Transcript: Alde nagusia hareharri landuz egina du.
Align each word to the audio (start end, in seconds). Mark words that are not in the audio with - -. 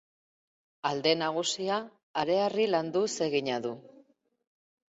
Alde 0.91 1.11
nagusia 1.19 1.77
hareharri 2.21 2.65
landuz 2.77 3.07
egina 3.29 3.63
du. 3.67 3.75